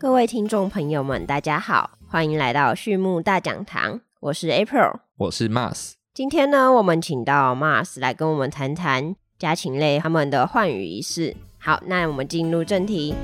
[0.00, 5.92] 各位听众朋友们，大家好，欢迎来到畜牧大讲堂，我是 April，我是 Mars。
[6.14, 11.36] 今天呢，我们请到 Mars 来跟我们谈谈家禽类他们的换羽仪式。
[11.58, 13.14] 好，那我们进入正题。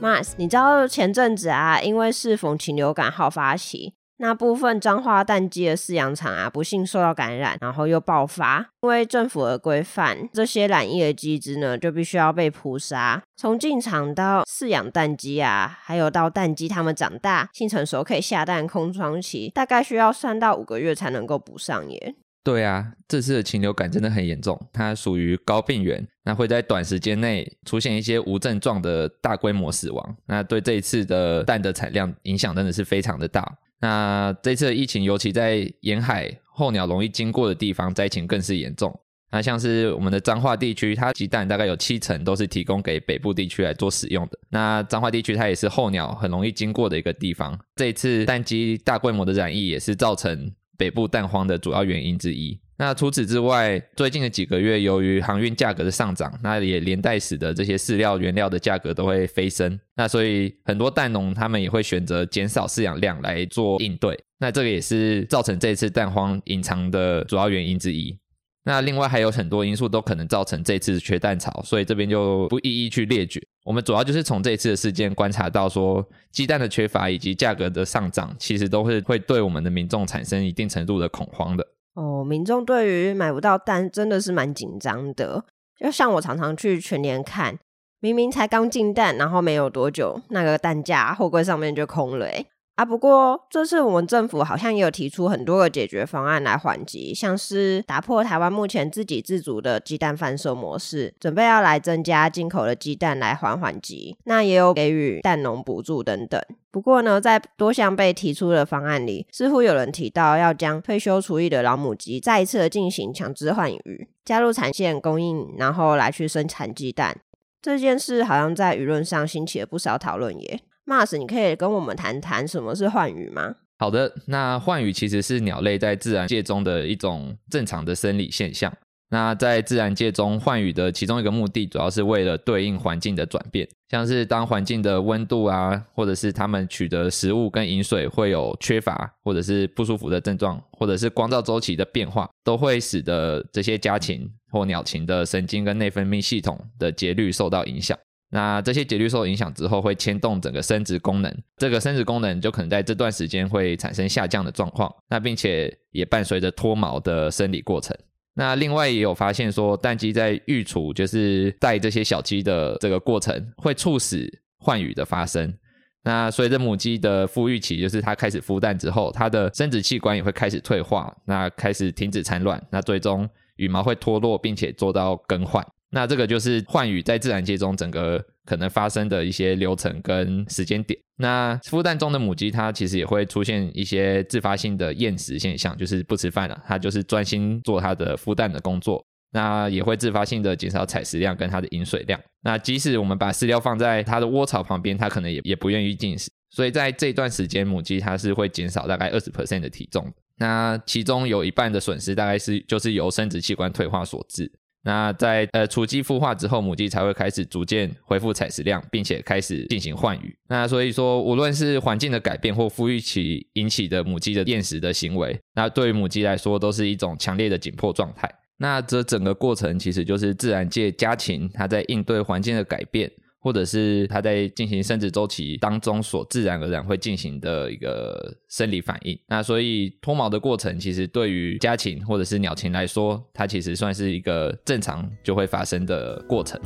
[0.00, 3.92] Mars，你知道前阵子啊，因为是逢禽流感好发期。
[4.18, 8.64] 那部分彰化蛋鸡的饲养场啊，不幸受到感染，然后又爆发。
[8.82, 13.20] 因为政府的规范，这些染疫的鸡只呢，就必须要被扑杀。
[13.36, 22.14] 从进场到饲养蛋鸡啊，还有到蛋鸡它们长大、性成熟可以下蛋空窗期，大概需要三到五个月才能够补上耶。
[22.44, 30.16] 对啊，这次的禽流感真的很严重，它属于高病原，那会在短时间内出现一些无症状的大规模死亡。
[30.26, 33.56] 那对这一次的蛋的产量影响真的是非常的大。
[33.84, 38.98] 那这次疫情，尤其在沿海候鸟容易经过的地方，灾情更是严重。
[39.30, 44.38] 那像是我们的彰化地区，它鸡蛋大概有七成都是提供给北部地区来做使用的。
[44.48, 47.58] 那彰化地区它也是候鸟很容易经过的一个地方。
[47.76, 52.58] 这一次蛋鸡大规模的染疫，也是造成北部蛋荒的主要原因之一。
[52.76, 59.78] 那除此之外，最近的几个月，由于航运价格的上涨，那也连带使得这些饲料原料的价格都会飞升。
[59.94, 64.18] 那所以很多蛋农他们也会选择减少饲养量来做应对。
[64.38, 68.18] 那这个也是造成这次蛋荒隐藏的主要原因之一。
[68.64, 73.46] 那另外还有很多因素都可能造成这次缺蛋潮，所以这边就不一一去列举。
[73.62, 81.64] 我们主要就是从这次的事件观察到，说鸡蛋的缺乏以及价格的上涨，其实都是会对我们的民众产生一定程度的恐慌的。
[81.94, 85.44] 哦，民众对于买不到蛋真的是蛮紧张的。
[85.78, 87.58] 就像我常常去全年看，
[88.00, 92.26] 明明才刚进蛋，然后没有多久，那个蛋架货柜上面就空了。
[92.26, 92.44] 哎，
[92.76, 104.16] 啊，不过这次我们政府好像也有提出很多个解决方案来缓急，像是打破台湾目前自给自足的鸡蛋贩售模式，准备要来增加进口的鸡蛋来缓缓急。
[104.24, 106.42] 那也有给予蛋农补助等等。
[106.72, 117.16] 不过呢，在多项被提出的方案里，似乎有人提到要将退休厨役的老母鸡再一次的进行强制换羽，加入产线供应，然后来去生产鸡蛋。
[117.62, 120.60] 这件事好像在舆论上兴起了不少讨论耶。
[120.86, 123.54] Mars，你可以跟我们谈谈什么是换羽吗？
[123.78, 128.72] 好的，那换羽其实是鸟类在自然界中的一种正常的生理现象。
[129.10, 147.96] 那在自然界中，换羽的其中一个目的，主要是为了对应环境的转变，像是当环境的温度啊，或者是它们取得食物跟饮水会有缺乏，或者是不舒服的症状，或者是光照周期的变化，都会使得这些家禽或鸟禽的神经跟内分泌系统的节律受到影响。
[148.34, 154.92] 那这些节律受影响之后，会牵动整个生殖功能，这个生殖功能就可能在这段时间会产生下降的状况。
[155.08, 157.96] 那并且也伴随着脱毛的生理过程。
[158.34, 164.28] 那另外也有发现说，蛋鸡在育雏，就是带这些小鸡的这个过程，会促使
[164.58, 165.54] 换羽的发生。
[166.02, 175.64] 那随着母鸡的孵育期，就是它开始孵蛋之后，它的生殖器官也会开始退化，那开始停止产卵，那最终羽毛会脱落，并且做到更换。
[175.94, 180.98] 那这个就是换羽在自然界中整个可能发生的一些流程跟时间点。
[181.16, 189.04] 那孵蛋中的母鸡，它其实也会出现一些自发性的厌食现象，就是不吃饭了，它就是专心做它的孵蛋的工作。
[189.30, 192.20] 那也会自发性的减少采食量跟它的饮水量。
[192.42, 196.30] 那即使我们把饲料放在它的窝巢旁边，它可能也也不愿意进食。
[196.50, 200.12] 所以在这段时间，母鸡它是会减少大概二十 percent 的体重。
[200.38, 204.50] 那其中有一半的损失，大概是就是由生殖器官退化所致。
[204.84, 210.36] 那在呃雏鸡孵化之后，母鸡才会开始逐渐恢复采食量，并且开始进行换羽。
[210.48, 218.30] 那所以说，无论是环境的改变或孵育期引起的母鸡的厌食的行为，那对于母鸡来说都是一种强烈的紧迫状态。
[218.58, 223.10] 那这整个过程其实就是自然界家禽它在应对环境的改变。
[223.44, 229.18] 或者是它在进行生殖周期当中所自然而然会进行的一个生理反应。
[229.26, 236.58] 那所以脱毛的过程，其实对于家禽或者是鸟禽来说，它其实算是一个正常就会发生的过程。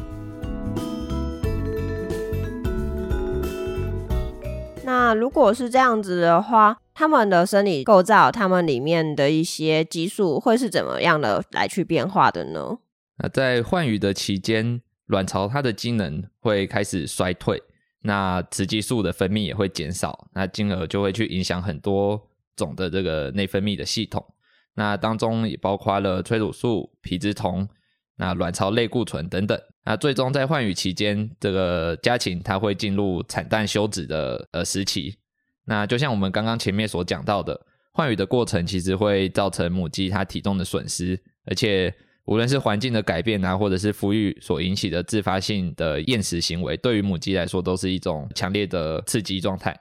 [4.84, 12.78] 那如果是这样子的话，它们的生理构造，它们里面的一些激素会是怎么样的来去变化的呢？
[13.20, 14.80] 那在换羽的期间。
[15.08, 17.62] 卵巢它的机能会开始衰退，
[18.00, 24.24] 那雌激素的分泌也会减少，那进而就会去影响很多种的这个内分泌的系统，
[24.74, 27.66] 那当中也包括了催乳素、皮质酮、
[28.16, 35.16] 那卵巢类固醇等等，那最终在换羽期间，这个家禽它会进入产蛋休止的呃时期，
[35.64, 37.58] 那就像我们刚刚前面所讲到的，
[37.92, 41.94] 换羽的过程其实会造成母鸡它体重的损失，而且。
[42.28, 49.74] 无论是环境的改变啊，或者是孵育所引起的自发性的厌食行为，对于母鸡来说都是一种强烈的刺激状态。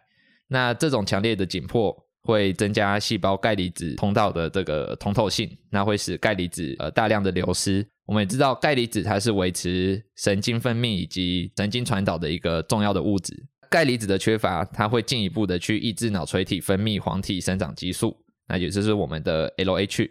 [0.47, 7.85] 那这种强烈的紧迫会增加细胞钙离子通道的这个通透性，那会使钙离子呃大量的流失。
[8.05, 13.35] 我们也知道，钙离子它是维持神经分泌以及神经传导的一个重要的物质。
[13.69, 18.15] 钙离子的缺乏，它会进一步的去抑制脑垂体分泌黄体生长激素，
[18.47, 20.09] 那也就是我们的 LH。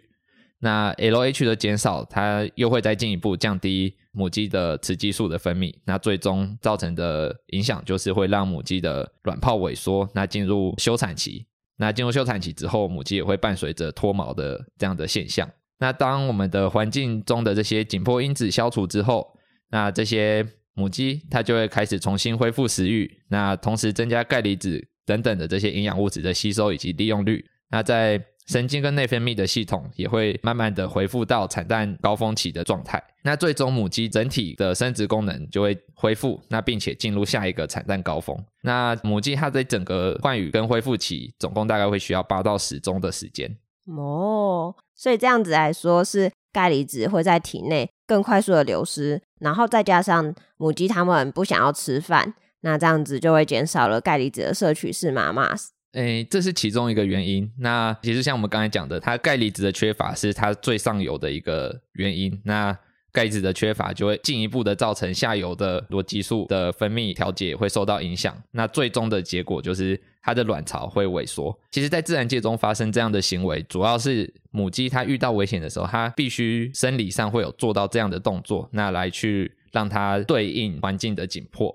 [0.58, 11.46] 那 LH 的减少，它又会再进一步降低母鸡的雌激素的分泌，那最终造成的影响就是会让母鸡的卵泡萎缩，那进入休产期。
[11.78, 15.46] 那进入休产期之后，母鸡也会伴随着脱毛的这样的现象。
[15.78, 19.38] 那当我们的环境中的这些紧迫因子消除之后，
[19.68, 20.42] 那这些
[20.72, 27.44] 母鸡它就会开始重新恢复食欲，那同时增加钙离子等等的这些营养物质的吸收以及利用率。
[27.68, 38.36] 那在神经跟内分泌的系统也会慢慢的恢复到产蛋高峰期的状态，那最终母鸡整体的生殖功能就会恢复，那并且进入下一个产蛋高峰。
[38.62, 43.56] 那母鸡它在整个换羽跟恢复期，总共大概会需要八到十周的时间。
[43.86, 55.68] 哦，所以这样子来说，是钙离子会在体内更快速的流失，然后再加上母鸡它们不想要吃饭，那这样子就会减少了钙离子的摄取，是吗？Mas？
[55.96, 57.50] 诶，这是其中一个原因。
[57.58, 62.38] 那其实像我们刚才讲的，它钙离子的缺乏是它最上游的一个原因。
[62.44, 62.76] 那
[63.10, 68.36] 钙离子的缺乏就会进一步的造成下游的多激素的分泌调节会受到影响。
[68.50, 71.58] 那最终的结果就是它的卵巢会萎缩。
[71.70, 81.74] 其实，在自然界中发生这样的行为，主要是母鸡它遇到危险的时候，它必须生理上会有做到这样的动作，那来去让它对应环境的紧迫。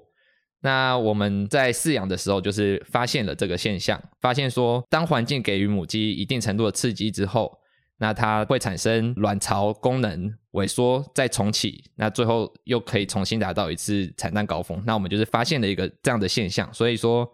[0.62, 7.60] 那我们在饲养的时候，就是发现了这个现象，发现说，当环境给予母鸡一定程度的刺激之后，
[7.98, 14.82] 那它会产生卵巢功能萎缩再重启，那最后又可以重新达到一次产蛋高峰。
[14.86, 17.28] 那我们就是发现了一个这样的现象，所以说。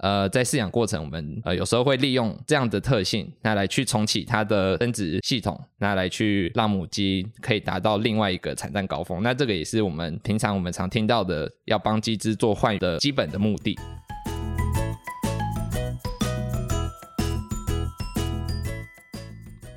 [0.00, 9.22] 呃，在饲养过程，我们呃有时候会利用这样的特性，那来去重启它的生殖系统，那来去让母鸡可以达到另外一个产蛋高峰。
[9.22, 13.78] 那这个也是我们平常我们常听到的，要帮鸡只做换的基本的目的。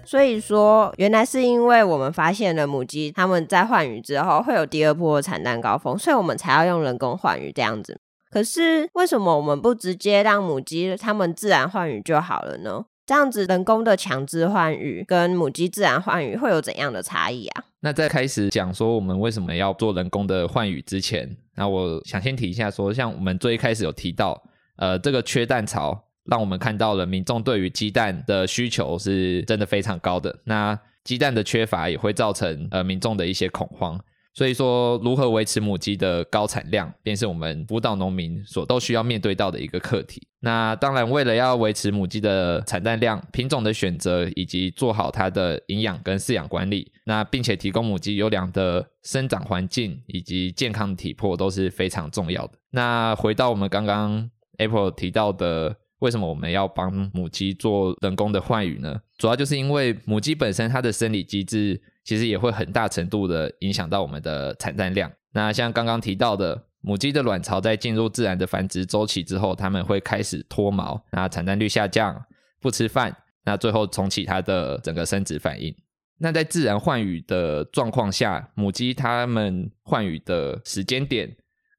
[0.03, 7.99] 所以说，原来是因为我们发现了母鸡它们在换羽之后会有第二波产蛋高峰，所以我们才要用人工换羽这样子。
[8.29, 12.85] 可是为什么我们不直接让母鸡它们自然换羽就好了呢？
[13.05, 17.63] 这样子人工的强制换羽跟母鸡自然换羽会有怎样的差异啊？
[17.79, 24.43] 那在开始讲说我们为什么要做人工的换羽之前，那我想先提一下说，像我们最一开始有提到，
[24.75, 33.97] 呃，这个缺蛋潮让我们看到了民众对于鸡蛋的需求是真的非常高的，那鸡蛋的缺乏也会造成呃民众的一些恐慌。
[34.37, 40.21] 所以说，如何维持母鸡的高产量，便是我们辅导农民所都需要面对到的一个课题。
[40.41, 52.53] 那当然，为了要维持母鸡的产蛋量、品种的选择，以及做好它的营养跟饲养管理，那并且提供母鸡优良的生长环境以及健康体魄都是非常重要的。
[52.69, 54.29] 那回到我们刚刚
[54.59, 59.01] April 提到的，为什么我们要帮母鸡做人工的换羽呢？
[59.17, 61.81] 主要就是因为母鸡本身它的生理机制。
[62.07, 65.11] 其实也会很大程度的影响到我们的产蛋量。
[65.33, 72.25] 那像刚刚提到的，母鸡的卵巢在进入自然的繁殖周期之后，它们会开始脱毛，那产蛋率下降，
[72.61, 75.75] 不吃饭，那最后重启它的整个生殖反应。
[76.17, 81.29] 那在自然换羽的状况下，母鸡它们换羽的时间点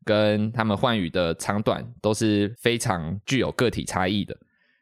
[0.05, 4.37] 跟它们换羽的长短都是非常具有个体差异的。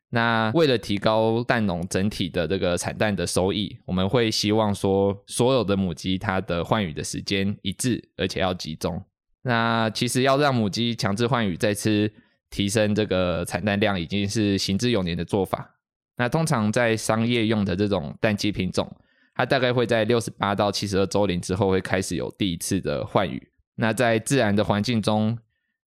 [0.08, 9.02] 那为了提高蛋农整体的这个产蛋的收益，我们会希望说所有的母鸡它的换羽的时间一致，而且要集中。
[9.42, 12.10] 那其实要让母鸡强制换羽再次
[12.50, 15.76] 提升这个产蛋量，已经是行之有年的做法。
[16.16, 18.90] 那通常在商业用的这种蛋鸡品种，
[19.34, 23.42] 它大概会在六十八到七十二周龄之后会开始有第一次的换羽。
[23.74, 25.36] 那在自然的环境中。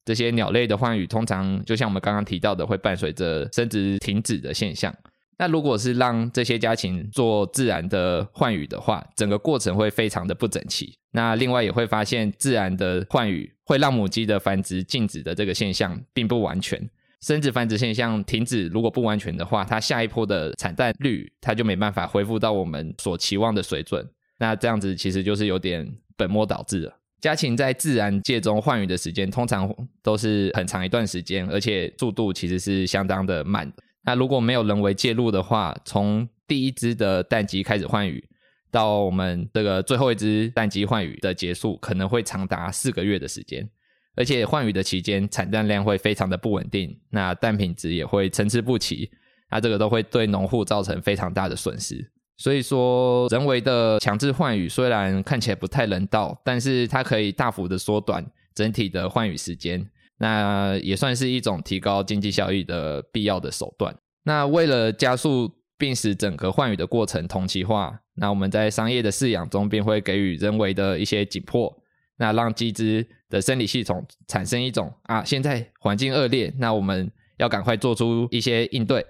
[0.09, 4.91] 这些鸟类的换羽通常就像我们刚刚提到的，会伴随着生殖停止的现象。
[5.37, 10.91] 那如果是让这些家禽做自然的换羽的话，整个过程会非常的不整齐。
[11.11, 16.89] 那另外也会发现，自然的换羽会让母鸡的繁殖静止的这个现象并不完全，
[17.21, 24.03] 生殖繁殖现象停止如果不完全的话，它下一波的产蛋率它就没办法恢复到我们所期望的水准。
[24.39, 25.87] 那这样子其实就是有点
[26.17, 26.98] 本末倒置了。
[27.21, 29.69] 家禽在自然界中换羽的时间通常
[30.01, 33.71] 都是很长一段时间，而且速度其实是相当的慢。
[34.05, 38.23] 那如果没有人为介入的话，从第一只的蛋鸡开始换羽，
[38.71, 43.69] 到我们这个最后一只蛋鸡换羽的结束，可能会长达四个月的时间。
[44.15, 49.09] 而且换羽的期间，产蛋量会非常的不稳定，那蛋品质也会参差不齐，
[49.51, 52.11] 那这个都会对农户造成非常大的损失。
[52.39, 59.85] 所以说，人为的强制换羽虽然看起来不太人道，但是它可以大幅的缩短整体的换羽时间，
[60.19, 63.93] 那也算是一种提高经济效益的必要的手段。
[64.23, 71.77] 那为了加速并使整个换羽的过程同期化，那我们在商业的饲养中便会给予人为的一些紧迫，
[72.15, 79.05] 那让鸡只的生理系统产生一种啊，现在环境恶劣，那我们要赶快做出一些应对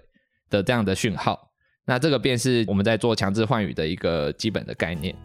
[0.49, 1.48] 的这样的讯号。
[1.89, 5.15] 那这个便是我们在做强制换羽的一个基本的概念。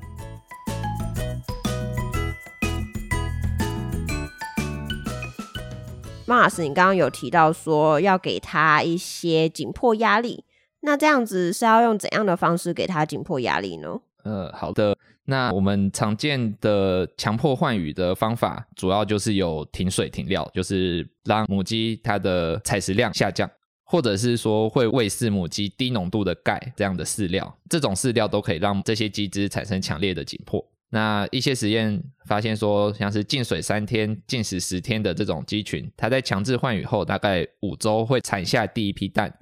[6.26, 10.42] 马老师，你刚刚有提到说要给他一些紧迫压力，
[10.80, 14.00] 那这样子是要用怎样的方式给他紧迫压力呢？
[14.22, 23.46] 呃，好的，那我们常见的强迫换羽的方法，主要就是有停水停料，就是让母鸡它的采食量下降。
[23.94, 30.60] 或者是说会喂饲母鸡低浓度的钙这样的饲料，这种饲料都可以让这些鸡只产生强烈的紧迫。
[30.90, 39.32] 那一些实验发现说，像是禁水三天、禁食十天的这种鸡群，它在强制换羽后大概五周会产下第一批蛋，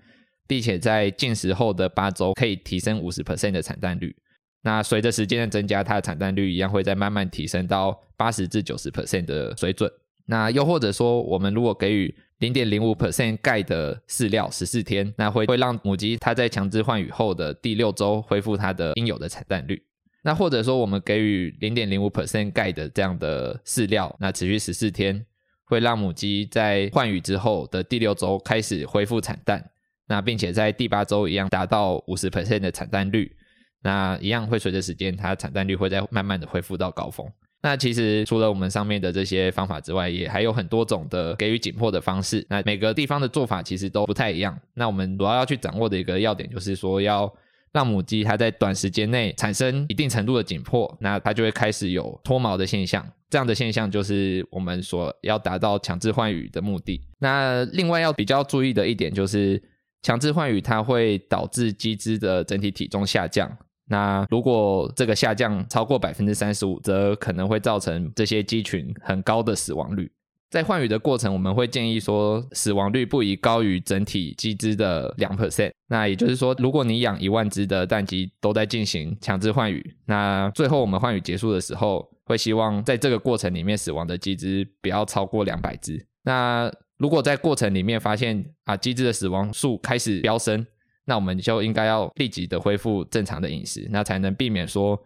[0.47, 4.15] 并且在禁食后的八周可以提升五十 percent 的产蛋率。
[4.61, 9.91] 那随着时间的增加，它的产蛋率一样会在慢慢提升到八十至九十 percent 的水准。
[10.27, 19.81] 那又或者说，我们如果给予零点零五 percent 钙的饲料十四天，那会会让母鸡它在强制换羽后的第六周恢复它的应有的产蛋率。
[20.25, 25.25] 那或者说我们给予零点零五 percent 钙的这样的饲料，那持续十四天，
[25.67, 29.65] 会让母鸡在换羽之后的第六周开始恢复产蛋，
[30.09, 33.37] 那并且在第八周一样达到五十 percent 的产蛋率，
[33.85, 37.25] 那一样会随着时间，它产蛋率会在慢慢的恢复到高峰。
[37.63, 42.45] 那其实除了我们上面的这些方法之外，也还有很多种的给予紧迫的方式。
[42.51, 44.59] 那每个地方的做法其实都不太一样。
[44.75, 47.33] 那我们主要要去掌握的一个要点，就是说要
[47.71, 53.07] 让母鸡它在短时间内产生一定程度的紧迫，那它就会开始有脱毛的现象。
[53.31, 57.01] 这样的现象就是我们所要达到强制换羽的目的。
[57.21, 59.63] 那另外要比较注意的一点就是，
[60.03, 63.57] 强制换羽它会导致鸡只的整体体重下降。
[63.89, 70.11] 那如果这个下降超过百分之三十五，则可能会造成这些鸡群很高的死亡率。
[70.51, 75.73] 在换羽的过程，我们会建议说，死亡率不宜高于整体鸡只的两 percent。
[75.89, 86.07] 那也就是说，如果你养一万只的蛋鸡都在进行强制换羽，那最后我们换羽结束的时候，会希望在这个过程里面死亡的鸡只不要超过两百只。
[86.23, 90.67] 那如果在过程里面发现啊，鸡只的死亡数开始飙升。
[91.05, 95.01] 那我们就应该要立即的恢复正常的饮食，那才能避免说，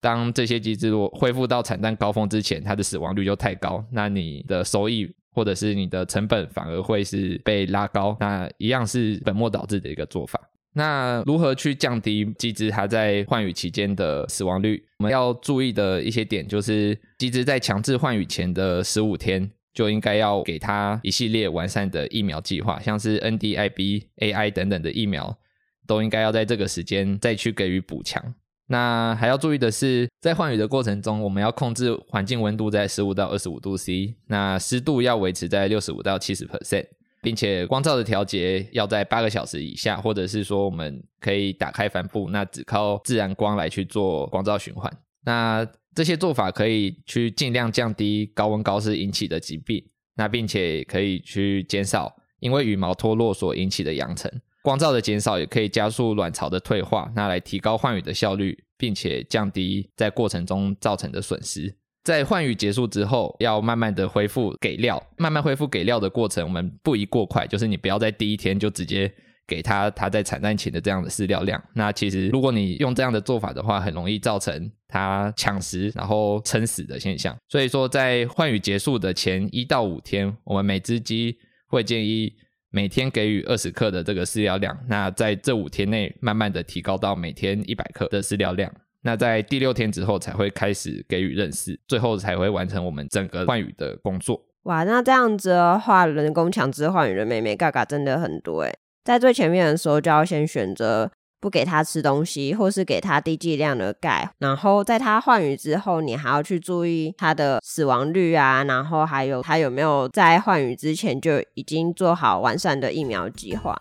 [0.00, 10.40] 当这些机制恢复到产蛋高峰之前，它的死亡率就太高，那你的收益或者是你的成本反而会是被拉高，那一样是本末倒置的一个做法。
[10.74, 14.80] 那如何去降低机制它在换羽期间的死亡率？
[14.98, 19.50] 我们要注意的一些点就是，机制在强制换羽前的十五天。
[19.78, 25.38] 就应该要给他一系列完善的疫苗计划，像是 NDIB、AI 等等的疫苗，
[25.86, 28.20] 都应该要在这个时间再去给予补强。
[28.66, 36.84] 那还要注意的是，在换羽的过程中，我们要控制环境温度在十五到二十五度 C，那湿度要维持在六十五到七十 percent，
[37.22, 44.92] 并且光照的调节要在八个小时以下，或者是说我们可以打开帆布，那只靠自然光来去做光照循环。
[45.24, 45.64] 那
[45.94, 49.84] 这些做法可以去尽量降低高温高湿引起的疾病，
[50.16, 54.40] 那并且可以去减少因为羽毛脱落所引起的扬尘。
[54.62, 61.74] 光照的减少也可以加速卵巢的退化，那来提高换羽的效率，并且降低在过程中造成的损失。
[62.04, 69.12] 在换羽结束之后，要慢慢的恢复给料，慢慢恢复给料的过程，我们不宜过快，就是你不要在第一天就直接。
[69.48, 77.34] 给它它在产蛋前的这样的饲料量，那其实如果你用这样的做法的话，很容易造成它抢食然后撑死的现象。
[77.48, 82.30] 所以说，在换羽结束的前一到五天，我们每只鸡会建议
[82.70, 84.78] 每天给予二十克的这个饲料量。
[84.86, 88.70] 那在这五天内，慢慢的提高到每天一百克的饲料量。
[89.00, 94.38] 那在第六天之后，才会开始给予认饲，最后才会完成我们整个换羽的工作。
[94.64, 98.74] 哇，那这样子的话，人工强制换羽的妹妹嘎嘎真的很多哎。
[99.08, 101.10] 在最前面的时候，就要先选择
[101.40, 104.30] 不给他吃东西，或是给他低剂量的钙。
[104.36, 113.74] 然后在他换羽之后，你还要去注意他的死亡率啊，然后还有他有没有在换羽之前就已经做好完善的疫苗计划。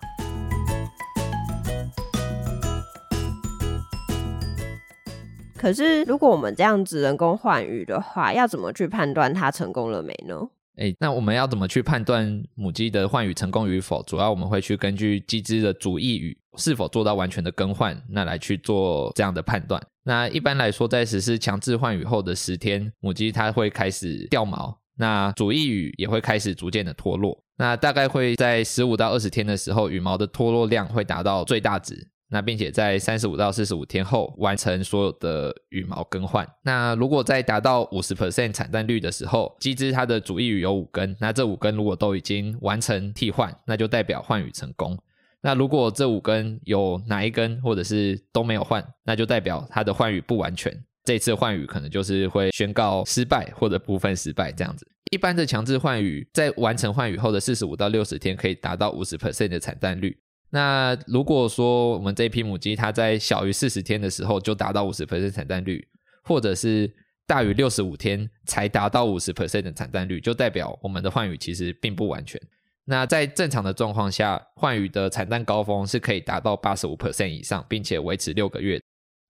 [5.58, 10.48] 可是如果我们这样子人工换羽的话，要怎么去判断它成功了没呢？
[10.78, 14.04] 哎，那我们要怎么去判断母鸡的换羽成功与否？
[14.04, 19.82] 主要我们会去根据鸡只的主翼羽是否做到完全的更换，那来去做这样的判断。
[20.04, 27.38] 那一般来说，在实施强制换羽后的十天，母鸡它会开始掉毛，那主翼羽也会开始逐渐的脱落。
[27.58, 32.08] 那大概会在十五到二十天的时候，羽毛的脱落量会达到最大值。
[32.30, 36.48] 那并且在三十五到四十五天后完成所有的羽毛更换。
[36.64, 44.98] 那如果在达到五十 percent 产蛋率的时候，鸡只它的主翼羽有五根，那这五根如果都已经完成替换，那就代表换羽成功。
[45.42, 50.76] 那如果这五根有哪一根或者是都没有换，那就代表它的换羽不完全。
[51.06, 54.86] 这次换羽可能就是会宣告失败或者部分失败这样子。
[55.12, 60.18] 一般的强制换羽在完成换羽后的四十五到六十天可以达到五十 percent 的产蛋率。
[60.50, 65.86] 那如果说我们这一批母鸡它在小于四十天的时候就达到五十 percent 产蛋率，
[66.24, 66.90] 或者是
[67.26, 72.42] 大于六十五天才达到五十 percent 的产蛋率，就代表我们的换羽其实并不完全。
[72.86, 78.82] 那在正常的状况下，换羽的产蛋高峰是可以达到八十五 percent 以上，并且维持六个月。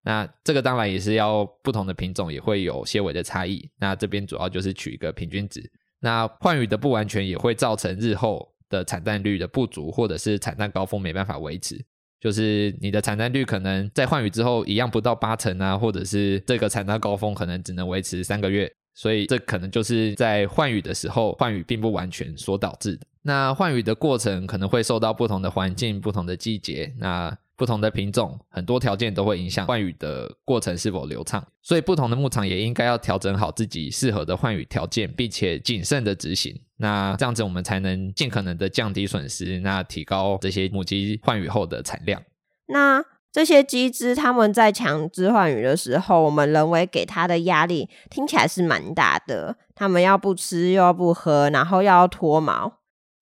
[0.04, 3.68] 那这个当然也是要不同的品种也会有些微的差异。
[3.80, 5.68] 那这边主要就是取一个平均值。
[6.00, 8.48] 那换羽的不完全也会造成日后。
[8.70, 11.84] 的产蛋率的不足，或者是产蛋高峰没办法维持，
[12.20, 23.06] 就是你的产蛋率可能在换羽之后一样不到八成啊，或者是这个产蛋高峰可能只能维持三个月，所以这可能就是在换羽的时候换羽并不完全所导致的。
[23.22, 27.38] 那换羽的过程可能会受到不同的环境、不同的季节，那。
[27.58, 36.56] 不同的品种，很多条件都会影响换羽的过程是否流畅，所以不同的牧场也应该要调整好自己适合的换羽条件，并且谨慎的执行。
[36.78, 42.22] 那这样子我们才能尽可能的降低损失，那提高这些母鸡换羽后的产量。
[42.68, 52.77] 那这些鸡只他们在强制换羽的时候，我们人为给它的压力听起来是蛮大的，他们要不吃又要不喝，然后要脱毛。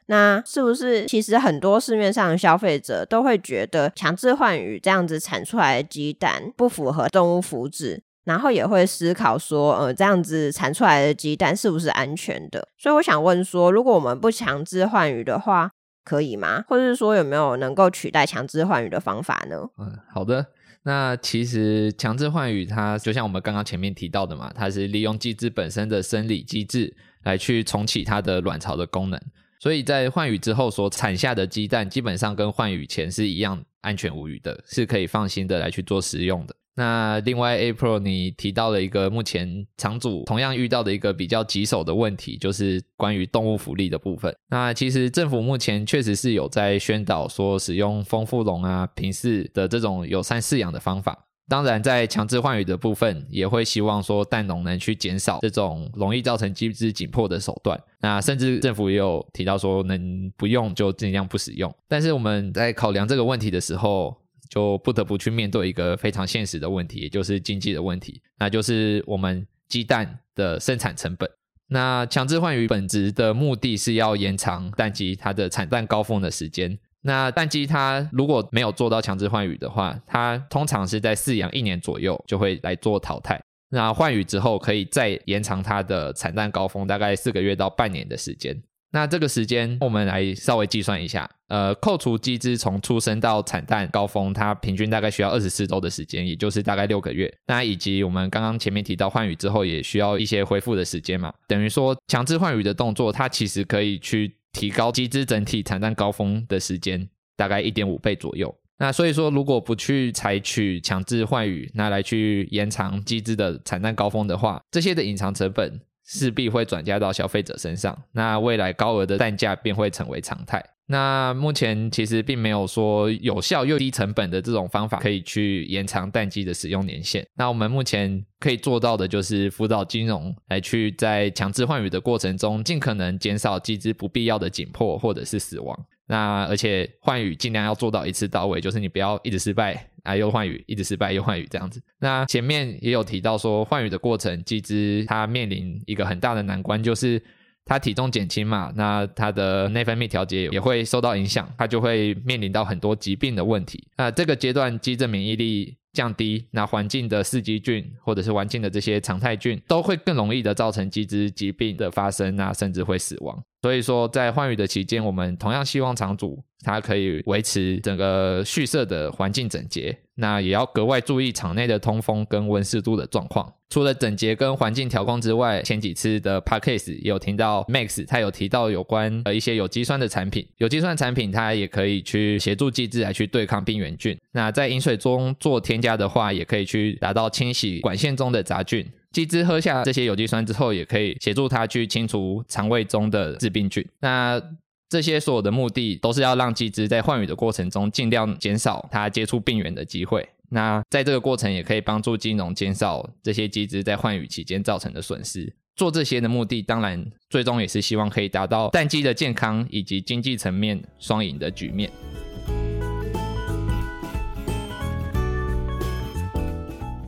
[0.08, 12.68] 那是不是其实很多市面上的消费者都会觉得强制换羽这样子产出来的鸡蛋不符合动物福祉，然后也会思考说，呃，这样子产出来的鸡蛋是不是安全的？
[12.78, 15.72] 所以我想问说，如果我们不强制换羽的话，
[16.04, 16.64] 可以吗？
[16.68, 19.58] 或者是说有没有能够取代强制换羽的方法呢？
[19.80, 20.46] 嗯，好的。
[20.84, 29.20] 那其实强制换羽它就像我们刚刚前面提到的嘛，它是利用鸡只本身的生理机制来去重启它的卵巢的功能。
[29.66, 36.56] 所以在换羽之后所产下的鸡蛋，基本上跟换羽前是一样安全无虞的，是可以放心的来去做食用的。
[36.76, 44.32] 那另外，April 你提到了一个目前厂主同样遇到的一个比较棘手的问题，就是关于动物福利的部分。
[44.52, 51.26] 那其实政府目前确实是有在宣导说，使用丰富笼啊、平饲的这种友善饲养的方法。
[51.48, 57.80] 当然，在强制换羽的部分，也会希望说蛋农能去减少这种容易造成机制紧迫的手段。
[58.02, 61.72] 那甚至政府也有提到说，能不用就尽量不使用。
[61.88, 64.16] 但是我们在考量这个问题的时候，
[64.50, 71.30] 就不得不去面对一个非常现实的问题，也就是经济的问题，那就是我们鸡蛋的生产成本。
[71.68, 76.78] 那强制换羽本质的目的是要延长蛋鸡它的产蛋高峰的时间。
[77.08, 83.40] 那蛋鸡它如果没有做到强制换羽的话，它通常是在饲养一年左右就会来做淘汰。
[83.70, 88.60] 那换羽之后可以再延长它的产蛋高峰，大概四个月到半年的时间。
[88.92, 97.32] 那这个时间我们来稍微计算一下，呃，扣除鸡只从出生到产蛋高峰，它平均大概需要二十四周的时间，也就是大概六个月。
[97.46, 104.36] 那以及我们刚刚前面提到换羽之后也需要一些恢复的时间嘛，等于说强制换羽的动作，它其实可以去。
[104.56, 108.56] 提高机制整体产蛋高峰的时间大概一点五倍左右。
[108.78, 117.98] 那所以说，如果不去采取强制换羽，那来去延长机制的产蛋高峰的话，这些的隐藏成本势必会转嫁到消费者身上。
[118.14, 120.64] 那未来高额的蛋价便会成为常态。
[120.88, 127.26] 那目前其实并没有说有效又低成本的这种方法可以去延长蛋鸡的使用年限。
[127.36, 135.76] 那我们目前可以做到的就是辅导金融来去在强制换羽的过程中，尽可能减少鸡只不必要的紧迫或者是死亡。
[136.08, 141.82] 那而且换羽尽量要做到一次到位，就是你不要一直失败啊又换羽，一直失败又换羽这样子。
[142.00, 147.20] 那前面也有提到说换羽的过程，鸡只它面临一个很大的难关就是。
[147.66, 153.84] 它体重减轻嘛，那它的内分泌调节也会受到影响，它就会面临到很多疾病的问题。
[153.98, 163.44] 那这个阶段，肌症免疫力降低，那环境的四季菌或者是环境的这些常态菌都会更容易的造成肌质疾病的发生，那甚至会死亡。
[163.66, 173.52] 所以说，在换羽的期间，我们同样希望场主他可以维持整个蓄舍的环境整洁，那也要格外注意场内的通风跟温湿度的状况。
[173.68, 184.16] 除了整洁跟环境调控之外，前几次的 p a c k a s e 也有听到 Max 他有提到有关呃一些有机酸的产品，有机酸产品它也可以去协助机制来去对抗病原菌。
[184.32, 188.86] 那在饮水中做添加的话，也可以去达到清洗管线中的杂菌。
[189.16, 193.82] 鸡只喝下这些有机酸之后，也可以协助它去清除肠胃中的致病菌。
[194.02, 194.42] 那
[194.90, 200.28] 这些所有的目的，都是要让鸡只在换羽的过程中，尽量减少它接触病原的机会。
[200.50, 205.54] 那在这个过程，也可以帮助金融减少这些鸡只在换羽期间造成的损失。
[205.78, 211.90] 做这些的目的，当然最终也是希望可以达到蛋鸡的健康以及经济层面双赢的局面。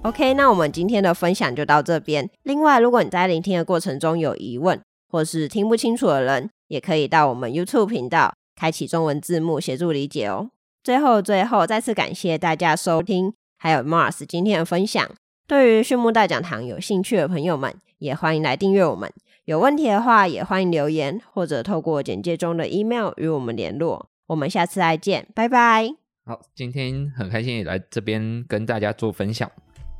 [0.03, 2.29] OK，那我们今天的分享就到这边。
[2.43, 4.79] 另外，如果你在聆听的过程中有疑问，
[5.09, 10.49] 或是听不清楚的人，也可以到我们 YouTube 频道开启中文字幕协助理解哦。
[10.81, 15.09] 最后，最后再次感谢大家收听，还有 Mars 今天的分享。
[15.45, 19.11] 对于畜牧大讲堂有兴趣的朋友们，也欢迎来订阅我们。
[19.43, 24.07] 有问题的话，也欢迎留言或者透过简介中的 email 与我们联络。
[24.27, 25.89] 我们下次再见，拜拜。
[26.25, 29.49] 好，今天很开心也来这边跟大家做分享。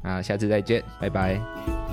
[0.02, 1.87] 啊，下次再见，拜拜。